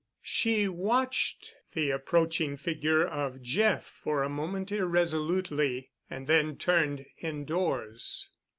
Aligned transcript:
She 0.23 0.67
watched 0.67 1.53
the 1.73 1.91
approaching 1.91 2.57
figure 2.57 3.05
of 3.05 3.39
Jeff 3.43 3.85
for 3.85 4.23
a 4.23 4.29
moment 4.29 4.71
irresolutely 4.71 5.91
and 6.09 6.25
then 6.25 6.57
turned 6.57 7.05
indoors. 7.19 8.31